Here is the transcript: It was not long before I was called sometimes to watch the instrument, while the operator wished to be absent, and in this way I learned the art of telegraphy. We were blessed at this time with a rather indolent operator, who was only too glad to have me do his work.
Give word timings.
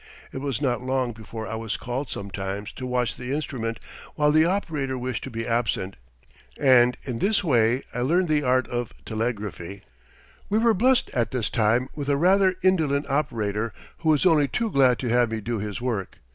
It 0.31 0.39
was 0.39 0.63
not 0.63 0.81
long 0.81 1.11
before 1.13 1.45
I 1.45 1.53
was 1.53 1.77
called 1.77 2.09
sometimes 2.09 2.71
to 2.71 2.87
watch 2.87 3.15
the 3.15 3.31
instrument, 3.31 3.79
while 4.15 4.31
the 4.31 4.45
operator 4.45 4.97
wished 4.97 5.23
to 5.25 5.29
be 5.29 5.45
absent, 5.45 5.95
and 6.59 6.97
in 7.03 7.19
this 7.19 7.43
way 7.43 7.83
I 7.93 8.01
learned 8.01 8.27
the 8.27 8.41
art 8.41 8.67
of 8.69 8.93
telegraphy. 9.05 9.83
We 10.49 10.57
were 10.57 10.73
blessed 10.73 11.11
at 11.13 11.29
this 11.29 11.51
time 11.51 11.87
with 11.93 12.09
a 12.09 12.17
rather 12.17 12.55
indolent 12.63 13.07
operator, 13.11 13.73
who 13.99 14.09
was 14.09 14.25
only 14.25 14.47
too 14.47 14.71
glad 14.71 14.97
to 14.97 15.09
have 15.09 15.29
me 15.29 15.39
do 15.39 15.59
his 15.59 15.79
work. 15.81 16.17